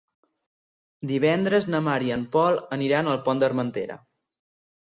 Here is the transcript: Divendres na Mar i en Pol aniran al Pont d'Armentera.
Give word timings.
Divendres 1.11 1.67
na 1.75 1.83
Mar 1.89 1.99
i 2.07 2.11
en 2.17 2.25
Pol 2.37 2.59
aniran 2.79 3.13
al 3.15 3.23
Pont 3.29 3.45
d'Armentera. 3.45 4.03